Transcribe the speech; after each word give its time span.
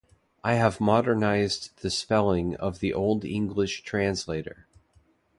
I 0.43 0.55
have 0.55 0.81
modernized 0.81 1.79
the 1.83 1.91
spelling 1.91 2.55
of 2.55 2.79
the 2.79 2.91
old 2.91 3.23
English 3.23 3.83
translator. 3.83 4.65